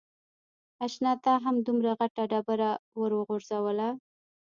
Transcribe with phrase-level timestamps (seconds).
[0.85, 3.89] اشنا تا هم دومره غټه ډبره ور و غورځوله.